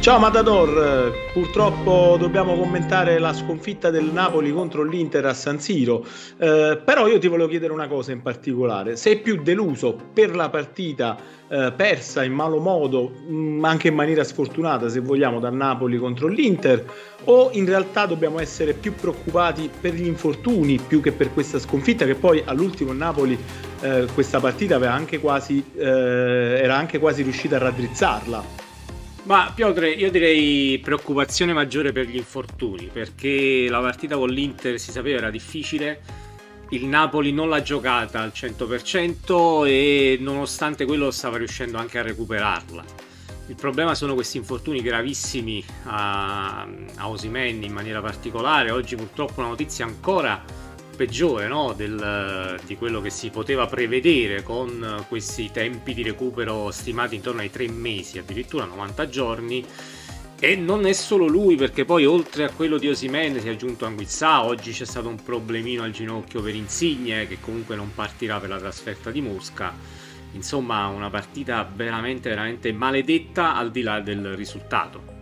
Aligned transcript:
Ciao 0.00 0.20
Matador, 0.20 1.12
purtroppo 1.32 2.16
dobbiamo 2.18 2.56
commentare 2.56 3.18
la 3.18 3.32
sconfitta 3.32 3.90
del 3.90 4.04
Napoli 4.04 4.52
contro 4.52 4.84
l'Inter 4.84 5.26
a 5.26 5.34
San 5.34 5.58
Siro, 5.58 6.06
eh, 6.38 6.80
però 6.82 7.08
io 7.08 7.18
ti 7.18 7.26
volevo 7.26 7.48
chiedere 7.48 7.72
una 7.72 7.88
cosa 7.88 8.12
in 8.12 8.22
particolare, 8.22 8.96
sei 8.96 9.18
più 9.18 9.42
deluso 9.42 9.98
per 10.14 10.36
la 10.36 10.48
partita 10.50 11.18
eh, 11.48 11.72
persa 11.76 12.22
in 12.22 12.32
malo 12.32 12.58
modo, 12.58 13.10
mh, 13.10 13.34
mm, 13.34 13.64
anche 13.64 13.88
in 13.88 13.96
maniera 13.96 14.22
sfortunata 14.22 14.88
se 14.88 15.00
vogliamo, 15.00 15.40
da 15.40 15.50
Napoli 15.50 15.98
contro 15.98 16.28
l'Inter, 16.28 16.84
o 17.24 17.50
in 17.52 17.66
realtà 17.66 18.06
dobbiamo 18.06 18.38
essere 18.38 18.74
più 18.74 18.94
preoccupati 18.94 19.68
per 19.80 19.94
gli 19.94 20.06
infortuni 20.06 20.78
più 20.78 21.00
che 21.02 21.10
per 21.10 21.34
questa 21.34 21.58
sconfitta 21.58 22.06
che 22.06 22.14
poi 22.14 22.40
all'ultimo 22.46 22.92
Napoli 22.92 23.36
eh, 23.80 24.06
questa 24.14 24.38
partita 24.38 24.76
anche 24.90 25.18
quasi, 25.18 25.62
eh, 25.76 25.82
era 26.62 26.76
anche 26.76 27.00
quasi 27.00 27.22
riuscita 27.22 27.56
a 27.56 27.58
raddrizzarla? 27.58 28.67
Ma 29.28 29.52
Piotre, 29.54 29.90
io 29.90 30.10
direi 30.10 30.78
preoccupazione 30.78 31.52
maggiore 31.52 31.92
per 31.92 32.06
gli 32.06 32.16
infortuni, 32.16 32.88
perché 32.90 33.66
la 33.68 33.78
partita 33.78 34.16
con 34.16 34.30
l'Inter 34.30 34.80
si 34.80 34.90
sapeva 34.90 35.18
era 35.18 35.30
difficile, 35.30 36.00
il 36.70 36.86
Napoli 36.86 37.30
non 37.30 37.50
l'ha 37.50 37.60
giocata 37.60 38.20
al 38.20 38.32
100% 38.34 39.66
e 39.66 40.16
nonostante 40.18 40.86
quello 40.86 41.10
stava 41.10 41.36
riuscendo 41.36 41.76
anche 41.76 41.98
a 41.98 42.02
recuperarla. 42.02 42.82
Il 43.48 43.54
problema 43.54 43.94
sono 43.94 44.14
questi 44.14 44.38
infortuni 44.38 44.80
gravissimi 44.80 45.62
a, 45.84 46.66
a 46.96 47.08
Osimen 47.10 47.62
in 47.62 47.72
maniera 47.74 48.00
particolare. 48.00 48.70
Oggi 48.70 48.96
purtroppo 48.96 49.40
una 49.40 49.50
notizia 49.50 49.84
ancora 49.84 50.42
peggiore 50.98 51.46
no? 51.46 51.72
Del, 51.74 52.58
di 52.66 52.76
quello 52.76 53.00
che 53.00 53.08
si 53.08 53.30
poteva 53.30 53.66
prevedere 53.66 54.42
con 54.42 55.04
questi 55.06 55.50
tempi 55.52 55.94
di 55.94 56.02
recupero 56.02 56.72
stimati 56.72 57.14
intorno 57.14 57.40
ai 57.40 57.50
tre 57.50 57.68
mesi, 57.68 58.18
addirittura 58.18 58.64
90 58.64 59.08
giorni. 59.08 59.64
E 60.40 60.56
non 60.56 60.86
è 60.86 60.92
solo 60.92 61.26
lui, 61.26 61.56
perché 61.56 61.84
poi 61.84 62.04
oltre 62.04 62.44
a 62.44 62.50
quello 62.50 62.78
di 62.78 62.88
Osimene 62.88 63.40
si 63.40 63.48
è 63.48 63.50
aggiunto 63.50 63.86
Anguissà, 63.86 64.44
oggi 64.44 64.72
c'è 64.72 64.84
stato 64.84 65.08
un 65.08 65.20
problemino 65.22 65.82
al 65.82 65.90
ginocchio 65.90 66.42
per 66.42 66.54
Insigne, 66.54 67.26
che 67.26 67.38
comunque 67.40 67.74
non 67.74 67.92
partirà 67.94 68.38
per 68.38 68.48
la 68.48 68.58
trasferta 68.58 69.10
di 69.10 69.20
Mosca. 69.20 69.74
Insomma, 70.32 70.86
una 70.88 71.10
partita 71.10 71.68
veramente, 71.74 72.28
veramente 72.28 72.72
maledetta 72.72 73.56
al 73.56 73.70
di 73.70 73.82
là 73.82 74.00
del 74.00 74.34
risultato. 74.34 75.17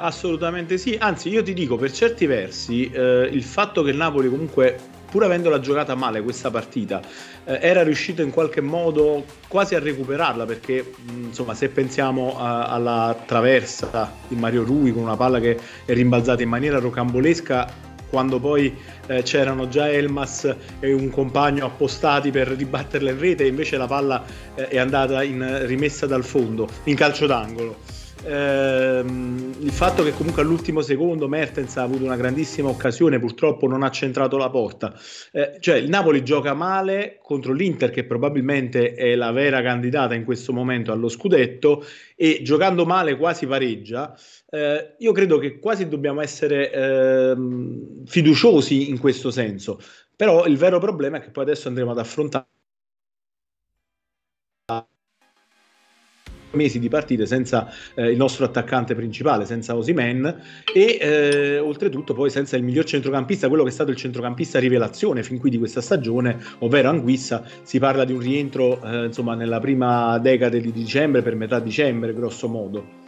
Assolutamente 0.00 0.78
sì, 0.78 0.96
anzi 0.98 1.28
io 1.28 1.42
ti 1.42 1.52
dico 1.52 1.76
per 1.76 1.90
certi 1.90 2.26
versi 2.26 2.88
eh, 2.88 3.28
il 3.32 3.42
fatto 3.42 3.82
che 3.82 3.90
il 3.90 3.96
Napoli 3.96 4.28
comunque 4.28 4.78
pur 5.10 5.24
avendola 5.24 5.58
giocata 5.58 5.96
male 5.96 6.22
questa 6.22 6.50
partita 6.50 7.00
eh, 7.44 7.58
era 7.60 7.82
riuscito 7.82 8.22
in 8.22 8.30
qualche 8.30 8.60
modo 8.60 9.24
quasi 9.48 9.74
a 9.74 9.80
recuperarla 9.80 10.44
perché 10.44 10.92
mh, 10.94 11.24
insomma 11.24 11.54
se 11.54 11.68
pensiamo 11.70 12.38
a, 12.38 12.66
alla 12.66 13.16
traversa 13.26 14.12
di 14.28 14.36
Mario 14.36 14.62
Rui 14.62 14.92
con 14.92 15.02
una 15.02 15.16
palla 15.16 15.40
che 15.40 15.58
è 15.84 15.92
rimbalzata 15.92 16.42
in 16.42 16.48
maniera 16.48 16.78
rocambolesca 16.78 17.86
quando 18.08 18.38
poi 18.38 18.74
eh, 19.06 19.22
c'erano 19.22 19.68
già 19.68 19.90
Elmas 19.90 20.54
e 20.78 20.92
un 20.92 21.10
compagno 21.10 21.66
appostati 21.66 22.30
per 22.30 22.48
ribatterla 22.48 23.10
in 23.10 23.18
rete 23.18 23.44
invece 23.46 23.76
la 23.76 23.86
palla 23.86 24.24
eh, 24.54 24.68
è 24.68 24.78
andata 24.78 25.24
in, 25.24 25.66
rimessa 25.66 26.06
dal 26.06 26.24
fondo 26.24 26.68
in 26.84 26.94
calcio 26.94 27.26
d'angolo 27.26 27.98
ehm, 28.24 29.54
il 29.60 29.70
fatto 29.70 30.02
che 30.02 30.12
comunque 30.12 30.42
all'ultimo 30.42 30.80
secondo 30.80 31.28
Mertens 31.28 31.76
ha 31.76 31.82
avuto 31.82 32.04
una 32.04 32.16
grandissima 32.16 32.68
occasione, 32.68 33.18
purtroppo 33.18 33.66
non 33.66 33.82
ha 33.82 33.90
centrato 33.90 34.36
la 34.36 34.50
porta. 34.50 34.94
Eh, 35.32 35.56
cioè 35.60 35.76
il 35.76 35.88
Napoli 35.88 36.22
gioca 36.24 36.54
male 36.54 37.18
contro 37.22 37.52
l'Inter, 37.52 37.90
che 37.90 38.04
probabilmente 38.04 38.94
è 38.94 39.14
la 39.14 39.30
vera 39.32 39.62
candidata 39.62 40.14
in 40.14 40.24
questo 40.24 40.52
momento 40.52 40.92
allo 40.92 41.08
scudetto, 41.08 41.84
e 42.16 42.40
giocando 42.42 42.84
male 42.84 43.16
quasi 43.16 43.46
pareggia. 43.46 44.16
Eh, 44.50 44.94
io 44.98 45.12
credo 45.12 45.38
che 45.38 45.58
quasi 45.58 45.88
dobbiamo 45.88 46.20
essere 46.20 46.72
eh, 46.72 47.36
fiduciosi 48.06 48.90
in 48.90 48.98
questo 48.98 49.30
senso. 49.30 49.80
Però 50.16 50.46
il 50.46 50.56
vero 50.56 50.80
problema 50.80 51.18
è 51.18 51.20
che 51.20 51.30
poi 51.30 51.44
adesso 51.44 51.68
andremo 51.68 51.92
ad 51.92 51.98
affrontare 51.98 52.46
mesi 56.52 56.78
di 56.78 56.88
partite 56.88 57.26
senza 57.26 57.70
eh, 57.94 58.10
il 58.10 58.16
nostro 58.16 58.44
attaccante 58.44 58.94
principale, 58.94 59.44
senza 59.44 59.76
Osimen 59.76 60.42
e 60.72 60.98
eh, 61.00 61.58
oltretutto 61.58 62.14
poi 62.14 62.30
senza 62.30 62.56
il 62.56 62.62
miglior 62.62 62.84
centrocampista, 62.84 63.48
quello 63.48 63.64
che 63.64 63.70
è 63.70 63.72
stato 63.72 63.90
il 63.90 63.96
centrocampista 63.96 64.58
rivelazione 64.58 65.22
fin 65.22 65.38
qui 65.38 65.50
di 65.50 65.58
questa 65.58 65.80
stagione, 65.80 66.38
ovvero 66.58 66.88
Anguissa. 66.88 67.44
Si 67.62 67.78
parla 67.78 68.04
di 68.04 68.12
un 68.12 68.20
rientro 68.20 68.82
eh, 68.82 69.06
insomma 69.06 69.34
nella 69.34 69.60
prima 69.60 70.18
decade 70.18 70.60
di 70.60 70.72
dicembre, 70.72 71.22
per 71.22 71.34
metà 71.34 71.58
dicembre, 71.60 72.14
grosso 72.14 72.48
modo. 72.48 73.06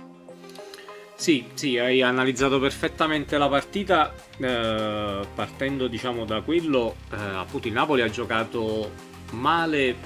Sì, 1.20 1.44
sì, 1.52 1.76
hai 1.76 2.00
analizzato 2.00 2.58
perfettamente 2.58 3.36
la 3.36 3.46
partita 3.46 4.10
eh, 4.38 5.20
partendo 5.34 5.86
diciamo 5.86 6.24
da 6.24 6.40
quello, 6.40 6.94
eh, 7.12 7.16
appunto 7.16 7.68
il 7.68 7.74
Napoli 7.74 8.00
ha 8.00 8.08
giocato 8.08 9.09
male 9.32 9.96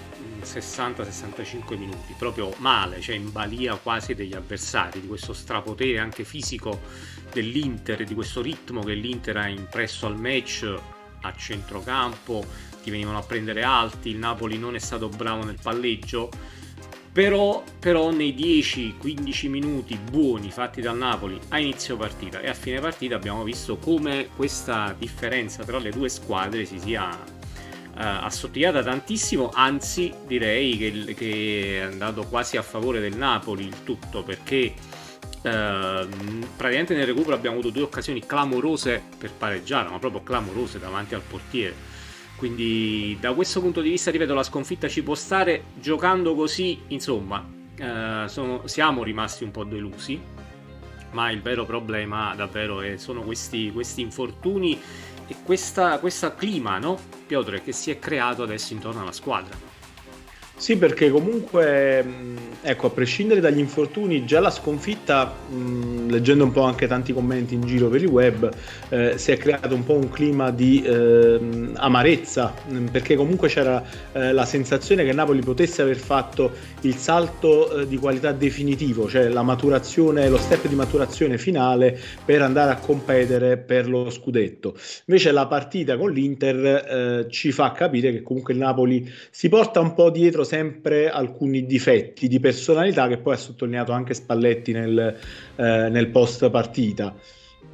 60-65 0.43 1.77
minuti, 1.77 2.15
proprio 2.19 2.53
male, 2.59 3.01
cioè 3.01 3.17
in 3.17 3.33
balia 3.33 3.77
quasi 3.77 4.15
degli 4.15 4.35
avversari, 4.35 5.01
di 5.01 5.07
questo 5.07 5.33
strapotere 5.33 5.99
anche 5.99 6.25
fisico 6.25 6.81
dell'Inter, 7.33 8.05
di 8.05 8.15
questo 8.15 8.43
ritmo 8.43 8.83
che 8.83 8.95
l'Inter 8.95 9.37
ha 9.39 9.49
impresso 9.49 10.07
al 10.07 10.19
match 10.19 10.75
a 11.23 11.35
centrocampo, 11.35 12.45
ti 12.83 12.91
venivano 12.91 13.19
a 13.19 13.23
prendere 13.23 13.63
alti, 13.63 14.11
il 14.11 14.19
Napoli 14.19 14.59
non 14.59 14.75
è 14.75 14.79
stato 14.79 15.09
bravo 15.09 15.45
nel 15.45 15.59
palleggio, 15.61 16.31
però, 17.15 17.63
però 17.79 18.11
nei 18.11 18.35
10-15 18.35 19.49
minuti 19.49 19.97
buoni 19.97 20.51
fatti 20.51 20.81
dal 20.81 20.97
Napoli 20.97 21.39
a 21.51 21.61
inizio 21.61 21.97
partita 21.97 22.41
e 22.41 22.49
a 22.49 22.55
fine 22.55 22.81
partita 22.81 23.15
abbiamo 23.15 23.45
visto 23.45 23.77
come 23.77 24.29
questa 24.35 24.93
differenza 24.99 25.63
tra 25.63 25.79
le 25.79 25.91
due 25.91 26.09
squadre 26.09 26.65
si 26.65 26.81
sia 26.81 27.17
assottigliata 27.97 28.83
tantissimo, 28.83 29.51
anzi 29.53 30.13
direi 30.27 30.77
che, 30.77 31.15
che, 31.15 31.79
è 31.79 31.83
andato 31.83 32.25
quasi 32.25 32.57
a 32.57 32.63
favore 32.63 33.01
del 33.01 33.17
Napoli 33.17 33.65
il 33.65 33.83
tutto 33.85 34.23
perché 34.23 34.75
uh, 35.43 36.09
praticamente 36.57 36.95
nel 36.95 37.07
recupero 37.07 37.35
abbiamo 37.35 37.59
avuto 37.59 37.73
due 37.73 37.83
occasioni 37.83 38.25
clamorose 38.25 39.03
per 39.17 39.33
pareggiare, 39.33 39.89
ma 39.89 39.99
proprio 39.99 40.23
clamorose 40.23 40.79
davanti 40.79 41.15
al 41.15 41.23
portiere. 41.23 41.93
Quindi 42.37 43.17
da 43.21 43.33
questo 43.33 43.61
punto 43.61 43.81
di 43.81 43.91
vista, 43.91 44.11
ripeto, 44.11 44.35
la 44.35 44.43
sconfitta 44.43 44.89
ci 44.89 45.03
può 45.03 45.15
stare 45.15 45.65
giocando 45.81 46.35
così, 46.35 46.81
insomma, 46.89 47.47
uh, 47.79 48.27
sono, 48.27 48.67
siamo 48.67 49.05
rimasti 49.05 49.45
un 49.45 49.53
po' 49.53 49.65
delusi, 49.65 50.21
ma 51.13 51.31
il 51.31 51.41
vero 51.41 51.65
problema 51.65 52.35
davvero 52.35 52.81
è, 52.81 52.97
sono 52.97 53.23
questi, 53.23 53.71
questi 53.71 54.01
infortuni 54.01 54.81
e 55.27 55.37
questo 55.45 56.35
clima, 56.37 56.79
no? 56.79 56.99
Piotr, 57.27 57.63
che 57.63 57.73
si 57.73 57.91
è 57.91 57.99
creato 57.99 58.43
adesso 58.43 58.73
intorno 58.73 59.03
alla 59.03 59.13
squadra. 59.13 59.57
Sì, 60.57 60.77
perché 60.77 61.11
comunque, 61.11 62.05
ecco, 62.65 62.87
a 62.87 62.91
prescindere 62.91 63.41
dagli 63.41 63.59
infortuni, 63.59 64.25
già 64.25 64.41
la 64.41 64.51
sconfitta, 64.51 65.27
mh, 65.27 66.09
leggendo 66.09 66.45
un 66.45 66.51
po' 66.51 66.63
anche 66.63 66.87
tanti 66.87 67.13
commenti 67.13 67.55
in 67.55 67.61
giro 67.67 67.89
per 67.89 68.01
il 68.01 68.09
web, 68.09 68.51
eh, 68.89 69.19
si 69.19 69.33
è 69.33 69.37
creato 69.37 69.75
un 69.75 69.85
po' 69.85 69.95
un 69.95 70.09
clima 70.09 70.51
di 70.51 70.83
eh, 70.83 71.71
amarezza, 71.75 72.55
perché 72.91 73.17
comunque 73.17 73.49
c'era 73.49 73.85
eh, 74.13 74.33
la 74.33 74.47
sensazione 74.47 75.05
che 75.05 75.13
Napoli 75.13 75.41
potesse 75.41 75.83
aver 75.83 75.97
fatto 75.97 76.53
il 76.81 76.95
salto 76.95 77.81
eh, 77.81 77.87
di 77.87 77.99
qualità 77.99 78.33
definitivo, 78.33 79.09
cioè 79.09 79.29
la 79.29 79.43
maturazione, 79.43 80.29
lo 80.29 80.39
step 80.39 80.67
di 80.67 80.75
maturazione 80.75 81.37
finale 81.37 81.99
per 82.25 82.41
andare 82.41 82.71
a 82.71 82.77
competere 82.77 83.59
per 83.59 83.89
lo 83.89 84.09
scudetto. 84.09 84.75
Invece 85.07 85.33
la 85.33 85.47
partita 85.47 85.99
con 85.99 86.11
l'Inter 86.11 86.65
eh, 86.65 87.27
ci 87.31 87.53
fa 87.53 87.73
capire 87.73 88.11
che 88.11 88.23
comunque 88.23 88.55
il 88.55 88.61
Napoli 88.61 89.07
si 89.31 89.51
porta 89.51 89.81
un 89.81 89.93
po' 89.93 90.09
dietro 90.09 90.45
sempre 90.45 91.11
alcuni 91.11 91.67
difetti 91.67 92.27
di 92.27 92.41
personalità 92.41 92.53
che 93.09 93.19
poi 93.19 93.35
ha 93.35 93.39
sottolineato 93.39 93.93
anche 93.93 94.15
Spalletti 94.15 94.73
nel, 94.73 95.17
eh, 95.57 95.89
nel 95.89 96.09
post 96.09 96.49
partita. 96.51 97.15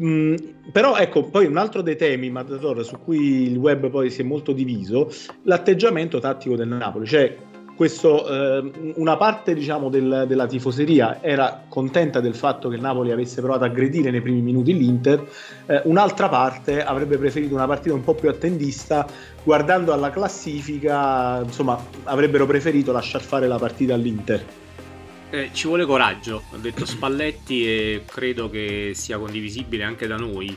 Mm, 0.02 0.34
però 0.72 0.96
ecco, 0.96 1.24
poi 1.24 1.46
un 1.46 1.56
altro 1.58 1.82
dei 1.82 1.96
temi, 1.96 2.30
Matador, 2.30 2.84
su 2.84 2.98
cui 2.98 3.50
il 3.50 3.56
web 3.56 3.90
poi 3.90 4.10
si 4.10 4.22
è 4.22 4.24
molto 4.24 4.52
diviso, 4.52 5.10
l'atteggiamento 5.42 6.18
tattico 6.20 6.56
del 6.56 6.68
Napoli, 6.68 7.06
cioè 7.06 7.36
questo, 7.80 8.28
eh, 8.28 8.92
una 8.96 9.16
parte 9.16 9.54
diciamo, 9.54 9.88
del, 9.88 10.26
della 10.28 10.46
tifoseria 10.46 11.22
era 11.22 11.64
contenta 11.66 12.20
del 12.20 12.34
fatto 12.34 12.68
che 12.68 12.74
il 12.74 12.82
Napoli 12.82 13.10
avesse 13.10 13.40
provato 13.40 13.64
a 13.64 13.68
aggredire 13.68 14.10
nei 14.10 14.20
primi 14.20 14.42
minuti 14.42 14.76
l'Inter, 14.76 15.26
eh, 15.64 15.80
un'altra 15.84 16.28
parte 16.28 16.84
avrebbe 16.84 17.16
preferito 17.16 17.54
una 17.54 17.66
partita 17.66 17.94
un 17.94 18.04
po' 18.04 18.12
più 18.12 18.28
attendista, 18.28 19.06
guardando 19.42 19.94
alla 19.94 20.10
classifica, 20.10 21.40
insomma, 21.42 21.82
avrebbero 22.04 22.44
preferito 22.44 22.92
lasciar 22.92 23.22
fare 23.22 23.48
la 23.48 23.56
partita 23.56 23.94
all'Inter. 23.94 24.44
Eh, 25.30 25.50
ci 25.52 25.68
vuole 25.68 25.86
coraggio, 25.86 26.42
ha 26.52 26.56
detto 26.56 26.84
Spalletti 26.84 27.64
e 27.64 28.04
credo 28.04 28.50
che 28.50 28.92
sia 28.94 29.16
condivisibile 29.16 29.84
anche 29.84 30.06
da 30.06 30.16
noi 30.16 30.56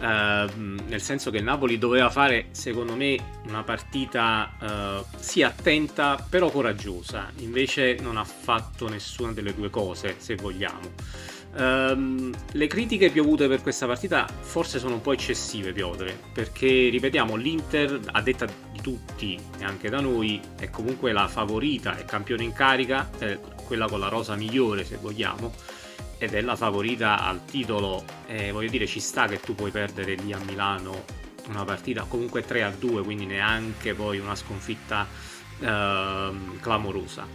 Ehm, 0.00 0.80
nel 0.88 1.02
senso 1.02 1.30
che 1.30 1.38
il 1.38 1.44
Napoli 1.44 1.78
doveva 1.78 2.10
fare, 2.10 2.46
secondo 2.52 2.96
me, 2.96 3.18
una 3.46 3.62
partita 3.62 4.56
uh, 4.60 5.16
sì 5.18 5.42
attenta, 5.42 6.24
però 6.28 6.50
coraggiosa. 6.50 7.30
Invece 7.38 7.98
non 8.00 8.16
ha 8.16 8.24
fatto 8.24 8.88
nessuna 8.88 9.32
delle 9.32 9.54
due 9.54 9.70
cose, 9.70 10.16
se 10.18 10.36
vogliamo. 10.36 11.28
Um, 11.52 12.32
le 12.52 12.66
critiche 12.68 13.10
piovute 13.10 13.48
per 13.48 13.60
questa 13.60 13.84
partita 13.84 14.24
forse 14.40 14.78
sono 14.78 14.94
un 14.94 15.00
po' 15.00 15.12
eccessive, 15.12 15.72
Piotre, 15.72 16.16
perché 16.32 16.88
ripetiamo, 16.88 17.34
l'Inter, 17.34 18.00
a 18.12 18.22
detta 18.22 18.46
di 18.46 18.80
tutti 18.80 19.36
e 19.58 19.64
anche 19.64 19.90
da 19.90 20.00
noi, 20.00 20.40
è 20.58 20.70
comunque 20.70 21.12
la 21.12 21.26
favorita, 21.26 21.98
è 21.98 22.04
campione 22.04 22.44
in 22.44 22.52
carica, 22.52 23.10
è 23.18 23.36
quella 23.70 23.86
con 23.86 24.00
la 24.00 24.08
rosa 24.08 24.34
migliore, 24.34 24.84
se 24.84 24.96
vogliamo 24.96 25.54
ed 26.18 26.34
è 26.34 26.40
la 26.40 26.56
favorita 26.56 27.20
al 27.20 27.44
titolo. 27.44 28.02
Eh, 28.26 28.50
voglio 28.50 28.68
dire, 28.68 28.84
ci 28.88 28.98
sta 28.98 29.28
che 29.28 29.38
tu 29.38 29.54
puoi 29.54 29.70
perdere 29.70 30.16
lì 30.16 30.32
a 30.32 30.38
Milano 30.44 31.04
una 31.46 31.64
partita 31.64 32.04
comunque 32.08 32.44
3 32.44 32.64
a 32.64 32.70
2, 32.76 33.02
quindi 33.04 33.26
neanche 33.26 33.94
poi 33.94 34.18
una 34.18 34.34
sconfitta 34.34 35.06
eh, 35.60 36.30
clamorosa. 36.60 37.26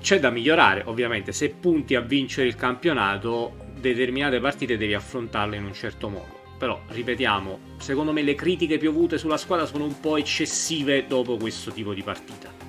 C'è 0.00 0.18
da 0.18 0.30
migliorare, 0.30 0.82
ovviamente, 0.86 1.32
se 1.32 1.50
punti 1.50 1.94
a 1.94 2.00
vincere 2.00 2.48
il 2.48 2.56
campionato, 2.56 3.54
determinate 3.78 4.40
partite 4.40 4.78
devi 4.78 4.94
affrontarle 4.94 5.56
in 5.56 5.64
un 5.64 5.74
certo 5.74 6.08
modo. 6.08 6.40
Però, 6.56 6.80
ripetiamo, 6.88 7.76
secondo 7.76 8.12
me 8.12 8.22
le 8.22 8.34
critiche 8.34 8.78
piovute 8.78 9.18
sulla 9.18 9.36
squadra 9.36 9.66
sono 9.66 9.84
un 9.84 10.00
po' 10.00 10.16
eccessive 10.16 11.06
dopo 11.06 11.36
questo 11.36 11.70
tipo 11.70 11.92
di 11.92 12.02
partita. 12.02 12.61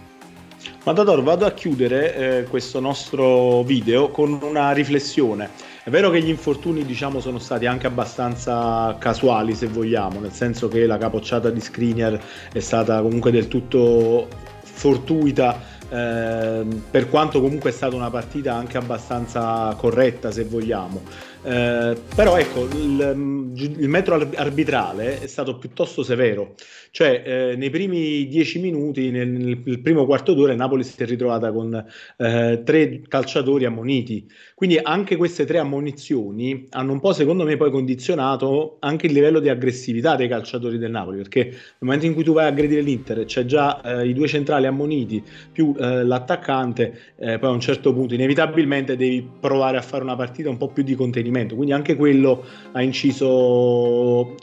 Matador, 0.85 1.23
vado 1.23 1.45
a 1.45 1.51
chiudere 1.51 2.13
eh, 2.13 2.43
questo 2.43 2.81
nostro 2.81 3.63
video 3.63 4.09
con 4.09 4.37
una 4.41 4.73
riflessione. 4.73 5.49
È 5.81 5.89
vero 5.89 6.09
che 6.09 6.21
gli 6.21 6.27
infortuni 6.27 6.83
diciamo, 6.83 7.21
sono 7.21 7.39
stati 7.39 7.65
anche 7.65 7.87
abbastanza 7.87 8.93
casuali, 8.99 9.55
se 9.55 9.67
vogliamo, 9.67 10.19
nel 10.19 10.33
senso 10.33 10.67
che 10.67 10.85
la 10.85 10.97
capocciata 10.97 11.49
di 11.51 11.61
Skriniar 11.61 12.19
è 12.51 12.59
stata 12.59 13.01
comunque 13.01 13.31
del 13.31 13.47
tutto 13.47 14.27
fortuita, 14.61 15.57
eh, 15.87 16.65
per 16.91 17.09
quanto 17.09 17.39
comunque 17.39 17.69
è 17.69 17.73
stata 17.73 17.95
una 17.95 18.09
partita 18.09 18.53
anche 18.53 18.77
abbastanza 18.77 19.73
corretta, 19.77 20.31
se 20.31 20.43
vogliamo. 20.43 21.01
Eh, 21.45 21.97
però 22.15 22.37
ecco, 22.37 22.63
il, 22.73 23.51
il, 23.77 23.89
metro 23.89 24.15
arbitrale 24.35 25.21
è 25.21 25.27
stato 25.27 25.57
piuttosto 25.57 26.01
severo, 26.01 26.55
cioè 26.89 27.21
eh, 27.25 27.55
nei 27.57 27.69
primi 27.69 28.27
dieci 28.27 28.59
minuti, 28.59 29.11
nel, 29.11 29.27
nel, 29.27 29.79
primo 29.81 30.05
quarto 30.05 30.33
d'ora, 30.33 30.55
Napoli 30.55 30.85
si 30.85 31.01
è 31.01 31.05
ritrovata 31.05 31.51
con 31.51 31.85
eh, 32.17 32.61
tre 32.63 33.01
calciatori 33.09 33.65
ammoniti. 33.65 34.25
Quindi 34.55 34.79
anche 34.81 35.17
queste 35.17 35.43
tre 35.43 35.57
ammonizioni 35.57 36.65
hanno 36.69 36.93
un 36.93 37.01
po', 37.01 37.11
secondo 37.11 37.43
me, 37.43 37.57
poi 37.57 37.71
condizionato 37.71 38.77
anche 38.79 39.07
il 39.07 39.13
livello 39.13 39.39
di 39.39 39.49
aggressività 39.49 40.15
dei 40.15 40.29
calciatori 40.29 40.77
del 40.77 40.91
Napoli, 40.91 41.17
perché 41.17 41.43
nel 41.43 41.57
momento 41.79 42.05
in 42.05 42.13
cui 42.13 42.23
tu 42.23 42.31
vai 42.31 42.45
a 42.45 42.47
aggredire 42.47 42.79
l'Inter 42.79 43.25
c'è 43.25 43.43
già 43.43 43.81
eh, 43.81 44.07
i 44.07 44.13
due 44.13 44.27
centrali 44.27 44.65
ammoniti 44.65 45.21
più 45.51 45.75
eh, 45.77 46.05
l'attaccante, 46.05 46.99
poi 47.15 47.39
a 47.41 47.49
un 47.49 47.59
certo 47.59 47.93
punto 47.93 48.13
inevitabilmente 48.13 48.95
devi 48.95 49.27
provare 49.39 49.77
a 49.77 49.81
fare 49.81 50.03
una 50.03 50.15
partita 50.15 50.49
un 50.49 50.57
po' 50.57 50.69
più 50.69 50.83
di 50.83 50.95
contenimento 50.95 51.32
svolgimento, 51.33 51.55
quindi 51.55 51.73
anche 51.73 51.95
quello 51.95 52.43
ha 52.71 52.81
inciso 52.81 54.35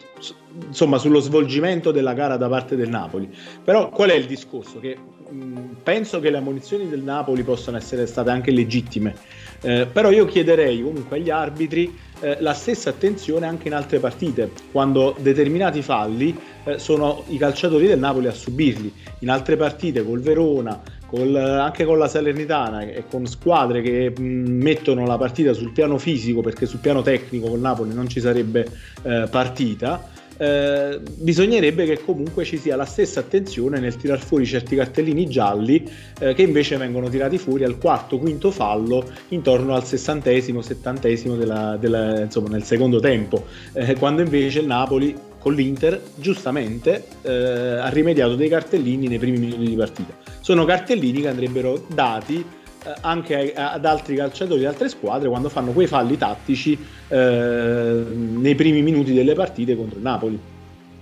insomma 0.66 0.98
sullo 0.98 1.20
svolgimento 1.20 1.92
della 1.92 2.12
gara 2.12 2.36
da 2.36 2.48
parte 2.48 2.76
del 2.76 2.88
Napoli. 2.88 3.30
Però 3.64 3.88
qual 3.88 4.10
è 4.10 4.14
il 4.14 4.26
discorso? 4.26 4.80
Che 4.80 4.96
mh, 5.30 5.76
penso 5.82 6.20
che 6.20 6.30
le 6.30 6.38
ammonizioni 6.38 6.88
del 6.88 7.02
Napoli 7.02 7.42
possano 7.42 7.76
essere 7.76 8.06
state 8.06 8.30
anche 8.30 8.50
legittime, 8.50 9.14
eh, 9.62 9.86
però 9.90 10.10
io 10.10 10.26
chiederei 10.26 10.82
comunque 10.82 11.16
agli 11.16 11.30
arbitri 11.30 11.96
eh, 12.20 12.36
la 12.40 12.52
stessa 12.52 12.90
attenzione 12.90 13.46
anche 13.46 13.68
in 13.68 13.74
altre 13.74 13.98
partite, 13.98 14.50
quando 14.72 15.14
determinati 15.18 15.80
falli 15.80 16.36
eh, 16.64 16.78
sono 16.78 17.24
i 17.28 17.38
calciatori 17.38 17.86
del 17.86 17.98
Napoli 17.98 18.26
a 18.26 18.32
subirli. 18.32 18.92
In 19.20 19.30
altre 19.30 19.56
partite 19.56 20.04
col 20.04 20.20
Verona, 20.20 20.80
col, 21.10 21.34
anche 21.34 21.84
con 21.84 21.98
la 21.98 22.06
Salernitana 22.06 22.82
e 22.82 23.04
con 23.10 23.26
squadre 23.26 23.82
che 23.82 24.12
mettono 24.18 25.04
la 25.04 25.18
partita 25.18 25.52
sul 25.52 25.72
piano 25.72 25.98
fisico 25.98 26.40
perché 26.40 26.66
sul 26.66 26.78
piano 26.78 27.02
tecnico 27.02 27.48
con 27.48 27.60
Napoli 27.60 27.92
non 27.92 28.08
ci 28.08 28.20
sarebbe 28.20 28.66
eh, 29.02 29.26
partita. 29.28 30.18
Eh, 30.36 31.00
bisognerebbe 31.16 31.84
che 31.84 32.02
comunque 32.02 32.44
ci 32.44 32.56
sia 32.56 32.74
la 32.74 32.86
stessa 32.86 33.20
attenzione 33.20 33.78
nel 33.78 33.96
tirar 33.96 34.20
fuori 34.20 34.46
certi 34.46 34.74
cartellini 34.74 35.28
gialli 35.28 35.86
eh, 36.18 36.32
che 36.32 36.40
invece 36.40 36.78
vengono 36.78 37.10
tirati 37.10 37.36
fuori 37.36 37.64
al 37.64 37.76
quarto, 37.76 38.16
quinto 38.16 38.50
fallo 38.50 39.04
intorno 39.28 39.74
al 39.74 39.84
sessantesimo, 39.84 40.62
settantesimo 40.62 41.36
della, 41.36 41.76
della, 41.78 42.22
insomma, 42.22 42.48
nel 42.48 42.62
secondo 42.62 43.00
tempo, 43.00 43.44
eh, 43.74 43.94
quando 43.96 44.22
invece 44.22 44.60
il 44.60 44.66
Napoli 44.66 45.14
con 45.38 45.54
l'Inter 45.54 46.00
giustamente 46.14 47.04
eh, 47.20 47.32
ha 47.32 47.88
rimediato 47.88 48.34
dei 48.34 48.48
cartellini 48.48 49.08
nei 49.08 49.18
primi 49.18 49.38
minuti 49.38 49.66
di 49.66 49.76
partita. 49.76 50.29
Sono 50.40 50.64
cartellini 50.64 51.20
che 51.20 51.28
andrebbero 51.28 51.84
dati 51.88 52.44
eh, 52.82 52.94
anche 53.02 53.52
ad 53.52 53.84
altri 53.84 54.16
calciatori 54.16 54.60
di 54.60 54.66
altre 54.66 54.88
squadre 54.88 55.28
quando 55.28 55.48
fanno 55.48 55.72
quei 55.72 55.86
falli 55.86 56.16
tattici 56.16 56.78
eh, 57.08 58.04
nei 58.06 58.54
primi 58.54 58.82
minuti 58.82 59.12
delle 59.12 59.34
partite 59.34 59.76
contro 59.76 59.98
il 59.98 60.02
Napoli. 60.02 60.40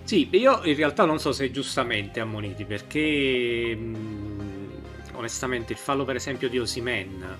Sì, 0.02 0.28
io 0.32 0.60
in 0.64 0.74
realtà 0.74 1.04
non 1.04 1.18
so 1.18 1.32
se 1.32 1.50
giustamente 1.50 2.18
ammoniti 2.18 2.64
perché 2.64 3.76
mh, 3.76 4.70
onestamente 5.12 5.72
il 5.72 5.78
fallo 5.78 6.04
per 6.04 6.16
esempio 6.16 6.48
di 6.48 6.58
Osimen 6.58 7.36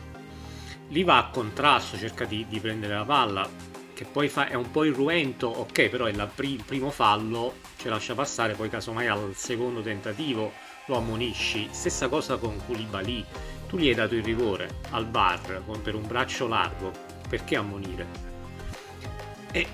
lì 0.88 1.02
va 1.02 1.18
a 1.18 1.28
contrasto, 1.30 1.96
cerca 1.96 2.24
di, 2.24 2.46
di 2.48 2.60
prendere 2.60 2.94
la 2.94 3.04
palla, 3.04 3.48
che 3.92 4.04
poi 4.04 4.28
fa, 4.28 4.48
è 4.48 4.54
un 4.54 4.70
po' 4.70 4.84
irruento, 4.84 5.48
ok, 5.48 5.88
però 5.88 6.06
è 6.06 6.12
pri- 6.34 6.54
il 6.54 6.62
primo 6.64 6.90
fallo, 6.90 7.54
ce 7.76 7.88
lascia 7.88 8.14
passare, 8.14 8.54
poi 8.54 8.68
casomai 8.68 9.06
al 9.06 9.32
secondo 9.34 9.80
tentativo 9.80 10.52
lo 10.88 10.96
ammonisci. 10.96 11.68
Stessa 11.70 12.08
cosa 12.08 12.36
con 12.36 12.58
Koulibaly, 12.66 13.24
tu 13.68 13.76
gli 13.76 13.88
hai 13.88 13.94
dato 13.94 14.14
il 14.14 14.24
rigore 14.24 14.80
al 14.90 15.06
bar 15.06 15.62
per 15.82 15.94
un 15.94 16.06
braccio 16.06 16.48
largo, 16.48 16.90
perché 17.28 17.56
ammonire? 17.56 18.06
E 19.52 19.66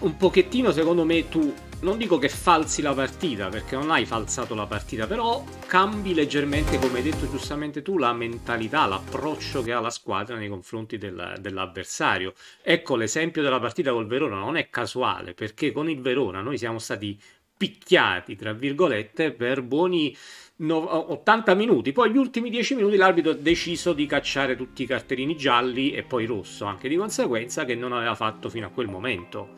un 0.00 0.16
pochettino 0.16 0.72
secondo 0.72 1.04
me 1.04 1.28
tu 1.28 1.54
non 1.80 1.98
dico 1.98 2.16
che 2.16 2.30
falsi 2.30 2.80
la 2.80 2.94
partita, 2.94 3.48
perché 3.48 3.76
non 3.76 3.90
hai 3.90 4.06
falsato 4.06 4.54
la 4.54 4.66
partita, 4.66 5.06
però 5.06 5.44
cambi 5.66 6.14
leggermente, 6.14 6.78
come 6.78 6.98
hai 6.98 7.02
detto 7.02 7.28
giustamente 7.30 7.82
tu, 7.82 7.98
la 7.98 8.14
mentalità, 8.14 8.86
l'approccio 8.86 9.62
che 9.62 9.72
ha 9.72 9.80
la 9.80 9.90
squadra 9.90 10.36
nei 10.36 10.48
confronti 10.48 10.96
del, 10.96 11.34
dell'avversario. 11.38 12.32
Ecco, 12.62 12.96
l'esempio 12.96 13.42
della 13.42 13.60
partita 13.60 13.92
col 13.92 14.06
Verona 14.06 14.36
non 14.36 14.56
è 14.56 14.70
casuale, 14.70 15.34
perché 15.34 15.70
con 15.70 15.90
il 15.90 16.00
Verona 16.00 16.40
noi 16.40 16.56
siamo 16.56 16.78
stati 16.78 17.20
picchiati, 17.56 18.36
tra 18.36 18.52
virgolette, 18.52 19.32
per 19.32 19.62
buoni 19.62 20.16
80 20.58 21.54
minuti. 21.54 21.92
Poi 21.92 22.10
gli 22.10 22.16
ultimi 22.16 22.50
10 22.50 22.74
minuti 22.76 22.96
l'arbitro 22.96 23.32
ha 23.32 23.34
deciso 23.34 23.92
di 23.92 24.06
cacciare 24.06 24.56
tutti 24.56 24.82
i 24.82 24.86
cartellini 24.86 25.36
gialli 25.36 25.92
e 25.92 26.02
poi 26.02 26.26
rosso, 26.26 26.64
anche 26.64 26.88
di 26.88 26.96
conseguenza, 26.96 27.64
che 27.64 27.74
non 27.74 27.92
aveva 27.92 28.14
fatto 28.14 28.48
fino 28.48 28.66
a 28.66 28.70
quel 28.70 28.88
momento 28.88 29.54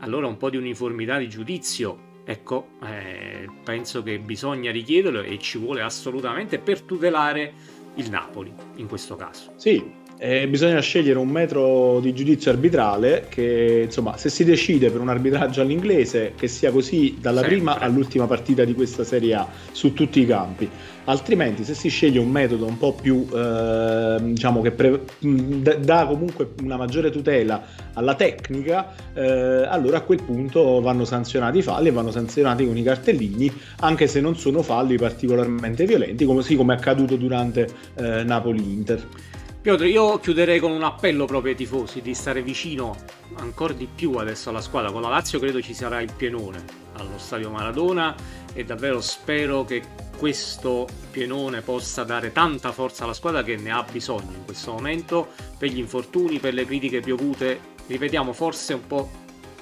allora 0.00 0.26
un 0.26 0.36
po' 0.36 0.50
di 0.50 0.56
uniformità 0.56 1.18
di 1.18 1.28
giudizio, 1.28 2.20
ecco, 2.24 2.70
eh, 2.82 3.48
penso 3.64 4.02
che 4.02 4.18
bisogna 4.18 4.70
richiederlo 4.70 5.22
e 5.22 5.38
ci 5.38 5.58
vuole 5.58 5.82
assolutamente 5.82 6.58
per 6.58 6.82
tutelare 6.82 7.52
il 7.94 8.10
Napoli 8.10 8.52
in 8.76 8.88
questo 8.88 9.16
caso. 9.16 9.52
Sì, 9.56 10.04
eh, 10.18 10.48
bisogna 10.48 10.80
scegliere 10.80 11.18
un 11.18 11.28
metro 11.28 12.00
di 12.00 12.14
giudizio 12.14 12.50
arbitrale 12.50 13.26
che, 13.28 13.82
insomma, 13.84 14.16
se 14.16 14.30
si 14.30 14.44
decide 14.44 14.90
per 14.90 15.00
un 15.00 15.08
arbitraggio 15.08 15.60
all'inglese, 15.60 16.32
che 16.36 16.48
sia 16.48 16.70
così 16.70 17.18
dalla 17.20 17.40
Sempre. 17.40 17.56
prima 17.56 17.78
all'ultima 17.78 18.26
partita 18.26 18.64
di 18.64 18.74
questa 18.74 19.04
Serie 19.04 19.34
A 19.34 19.46
su 19.72 19.92
tutti 19.92 20.20
i 20.20 20.26
campi. 20.26 20.68
Altrimenti, 21.08 21.62
se 21.62 21.74
si 21.74 21.88
sceglie 21.88 22.18
un 22.18 22.30
metodo 22.30 22.66
un 22.66 22.78
po' 22.78 22.92
più, 22.92 23.26
eh, 23.32 24.16
diciamo, 24.20 24.60
che 24.60 24.72
pre- 24.72 25.02
dà 25.20 26.06
comunque 26.06 26.50
una 26.62 26.76
maggiore 26.76 27.10
tutela 27.10 27.62
alla 27.92 28.14
tecnica, 28.14 28.92
eh, 29.14 29.66
allora 29.68 29.98
a 29.98 30.00
quel 30.00 30.22
punto 30.22 30.80
vanno 30.80 31.04
sanzionati 31.04 31.58
i 31.58 31.62
falli 31.62 31.88
e 31.88 31.92
vanno 31.92 32.10
sanzionati 32.10 32.66
con 32.66 32.76
i 32.76 32.82
cartellini, 32.82 33.52
anche 33.80 34.08
se 34.08 34.20
non 34.20 34.36
sono 34.36 34.62
falli 34.62 34.96
particolarmente 34.96 35.84
violenti, 35.84 36.24
come, 36.24 36.42
sì, 36.42 36.56
come 36.56 36.74
è 36.74 36.76
accaduto 36.76 37.16
durante 37.16 37.68
eh, 37.96 38.24
Napoli-Inter. 38.24 39.34
Piotr, 39.66 39.86
io 39.86 40.20
chiuderei 40.20 40.60
con 40.60 40.70
un 40.70 40.84
appello 40.84 41.24
proprio 41.24 41.50
ai 41.50 41.58
tifosi 41.58 42.00
di 42.00 42.14
stare 42.14 42.40
vicino 42.40 42.94
ancora 43.38 43.72
di 43.72 43.88
più 43.92 44.12
adesso 44.12 44.50
alla 44.50 44.60
squadra. 44.60 44.92
Con 44.92 45.02
la 45.02 45.08
Lazio 45.08 45.40
credo 45.40 45.60
ci 45.60 45.74
sarà 45.74 46.00
il 46.00 46.12
pienone 46.12 46.64
allo 46.92 47.18
stadio 47.18 47.50
Maradona 47.50 48.14
e 48.54 48.64
davvero 48.64 49.00
spero 49.00 49.64
che 49.64 49.82
questo 50.16 50.86
pienone 51.10 51.62
possa 51.62 52.04
dare 52.04 52.30
tanta 52.30 52.70
forza 52.70 53.02
alla 53.02 53.12
squadra 53.12 53.42
che 53.42 53.56
ne 53.56 53.72
ha 53.72 53.84
bisogno 53.90 54.36
in 54.36 54.44
questo 54.44 54.70
momento 54.70 55.30
per 55.58 55.70
gli 55.70 55.78
infortuni, 55.78 56.38
per 56.38 56.54
le 56.54 56.64
critiche 56.64 57.00
piovute. 57.00 57.58
Ripetiamo, 57.88 58.32
forse 58.32 58.72
un 58.72 58.86
po' 58.86 59.10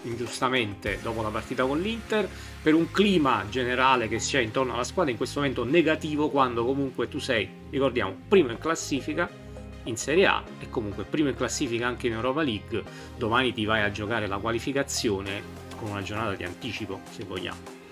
ingiustamente 0.02 0.98
dopo 1.00 1.22
la 1.22 1.30
partita 1.30 1.64
con 1.64 1.80
l'Inter, 1.80 2.28
per 2.60 2.74
un 2.74 2.90
clima 2.90 3.46
generale 3.48 4.08
che 4.08 4.18
si 4.18 4.36
ha 4.36 4.40
intorno 4.40 4.74
alla 4.74 4.84
squadra 4.84 5.12
in 5.12 5.16
questo 5.16 5.40
momento 5.40 5.64
negativo 5.64 6.28
quando 6.28 6.62
comunque 6.62 7.08
tu 7.08 7.18
sei, 7.18 7.48
ricordiamo, 7.70 8.14
primo 8.28 8.50
in 8.50 8.58
classifica 8.58 9.43
in 9.84 9.96
Serie 9.96 10.26
A 10.26 10.42
e 10.60 10.68
comunque 10.70 11.04
primo 11.04 11.28
in 11.28 11.34
classifica 11.34 11.86
anche 11.86 12.06
in 12.06 12.14
Europa 12.14 12.42
League. 12.42 12.82
Domani 13.16 13.52
ti 13.52 13.64
vai 13.64 13.82
a 13.82 13.90
giocare 13.90 14.26
la 14.26 14.38
qualificazione 14.38 15.42
con 15.76 15.90
una 15.90 16.02
giornata 16.02 16.34
di 16.34 16.44
anticipo, 16.44 17.00
se 17.10 17.24
vogliamo. 17.24 17.82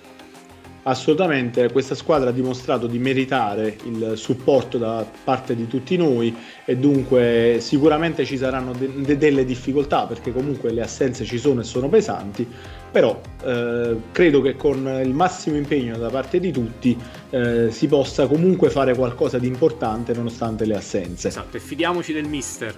Assolutamente, 0.85 1.71
questa 1.71 1.95
squadra 1.95 2.31
ha 2.31 2.33
dimostrato 2.33 2.89
di 2.89 2.99
meritare 2.99 3.77
il 3.85 4.15
supporto 4.17 4.79
da 4.79 5.07
parte 5.23 5.55
di 5.55 5.69
tutti 5.69 5.97
noi 5.97 6.35
e 6.65 6.77
dunque 6.77 7.59
sicuramente 7.61 8.25
ci 8.25 8.37
saranno 8.37 8.73
de- 8.73 8.91
de- 8.93 9.17
delle 9.17 9.45
difficoltà 9.45 10.07
perché 10.07 10.33
comunque 10.33 10.73
le 10.73 10.83
assenze 10.83 11.25
ci 11.25 11.39
sono 11.39 11.61
e 11.61 11.65
sono 11.65 11.89
pesanti, 11.89 12.45
però 12.93 13.19
eh, 13.43 13.97
credo 14.13 14.43
che 14.43 14.55
con 14.55 15.01
il 15.03 15.15
massimo 15.15 15.57
impegno 15.57 15.97
da 15.97 16.11
parte 16.11 16.39
di 16.39 16.53
tutti 16.53 16.97
eh, 17.31 17.71
si 17.71 17.89
possa 17.89 18.27
comunque 18.27 18.69
fare 18.69 18.95
qualcosa 18.95 19.39
di 19.39 19.47
importante 19.47 20.13
nonostante 20.13 20.67
le 20.67 20.77
assenze. 20.77 21.29
Esatto, 21.29 21.57
e 21.57 21.61
fidiamoci 21.61 22.13
del 22.13 22.29
mister 22.29 22.77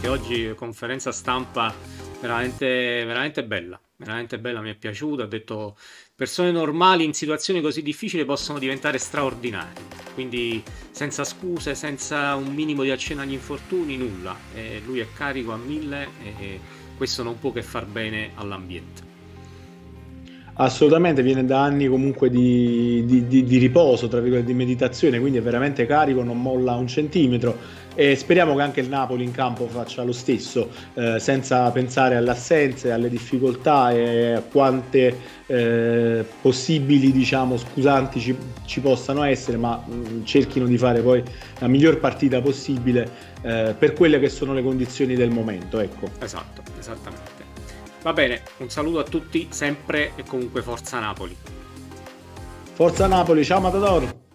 che 0.00 0.08
oggi 0.08 0.52
conferenza 0.56 1.12
stampa 1.12 1.72
veramente, 2.20 3.04
veramente 3.04 3.44
bella, 3.44 3.78
veramente 3.96 4.38
bella, 4.38 4.62
mi 4.62 4.70
è 4.70 4.74
piaciuta, 4.74 5.24
ha 5.24 5.26
detto 5.26 5.76
persone 6.14 6.50
normali 6.50 7.04
in 7.04 7.12
situazioni 7.12 7.60
così 7.60 7.82
difficili 7.82 8.24
possono 8.24 8.58
diventare 8.58 8.96
straordinarie. 8.96 10.00
Quindi 10.14 10.62
senza 10.90 11.24
scuse, 11.24 11.74
senza 11.74 12.34
un 12.36 12.54
minimo 12.54 12.82
di 12.82 12.90
accenno 12.90 13.22
agli 13.22 13.32
infortuni, 13.32 13.96
nulla. 13.96 14.36
E 14.54 14.80
lui 14.84 15.00
è 15.00 15.06
carico 15.14 15.52
a 15.52 15.56
mille 15.56 16.08
e 16.22 16.60
questo 16.96 17.22
non 17.22 17.38
può 17.38 17.50
che 17.52 17.62
far 17.62 17.86
bene 17.86 18.30
all'ambiente. 18.34 19.11
Assolutamente, 20.54 21.22
viene 21.22 21.44
da 21.44 21.62
anni 21.62 21.86
comunque 21.86 22.28
di, 22.28 23.02
di, 23.06 23.26
di, 23.26 23.44
di 23.44 23.58
riposo, 23.58 24.08
tra 24.08 24.20
virgolette, 24.20 24.48
di 24.48 24.54
meditazione, 24.54 25.18
quindi 25.18 25.38
è 25.38 25.42
veramente 25.42 25.86
carico, 25.86 26.22
non 26.22 26.40
molla 26.40 26.74
un 26.74 26.86
centimetro 26.86 27.80
e 27.94 28.16
speriamo 28.16 28.54
che 28.54 28.62
anche 28.62 28.80
il 28.80 28.88
Napoli 28.88 29.24
in 29.24 29.32
campo 29.32 29.66
faccia 29.66 30.02
lo 30.02 30.12
stesso, 30.12 30.70
eh, 30.94 31.18
senza 31.18 31.70
pensare 31.70 32.16
alle 32.16 32.30
assenze, 32.30 32.90
alle 32.90 33.08
difficoltà 33.08 33.92
e 33.92 34.32
a 34.32 34.40
quante 34.40 35.16
eh, 35.46 36.24
possibili 36.40 37.12
diciamo, 37.12 37.56
scusanti 37.56 38.20
ci, 38.20 38.36
ci, 38.64 38.80
possano 38.80 39.22
essere, 39.24 39.56
ma 39.58 39.82
mh, 39.84 39.94
mm, 39.94 40.24
cerchino 40.24 40.66
di 40.66 40.78
fare 40.78 41.00
poi 41.00 41.22
la 41.58 41.68
miglior 41.68 41.98
partita 41.98 42.40
possibile 42.40 43.08
eh, 43.42 43.74
per 43.78 43.92
quelle 43.92 44.18
che 44.18 44.28
sono 44.28 44.54
le 44.54 44.62
condizioni 44.62 45.14
del 45.14 45.30
momento. 45.30 45.78
Ecco. 45.78 46.08
Esatto, 46.20 46.62
esattamente. 46.78 47.31
Va 48.02 48.12
bene, 48.12 48.42
un 48.58 48.68
saluto 48.68 48.98
a 48.98 49.04
tutti, 49.04 49.46
sempre 49.50 50.12
e 50.16 50.24
comunque 50.24 50.60
Forza 50.60 50.98
Napoli. 50.98 51.36
Forza 52.72 53.06
Napoli, 53.06 53.44
ciao 53.44 53.60
Matador! 53.60 54.31